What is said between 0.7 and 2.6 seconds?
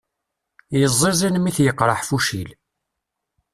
Yeẓẓizin mi t-yeqreḥ fuccil.